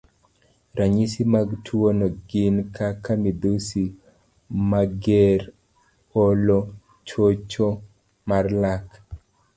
Ranyisi 0.77 1.21
mag 1.33 1.47
tuwono 1.65 2.05
gin 2.29 2.55
kaka 2.75 3.11
midhusi 3.21 3.83
mager, 4.69 5.41
olo, 6.25 6.59
chocho 7.07 7.67
mar 8.29 8.45
lak, 8.61 8.85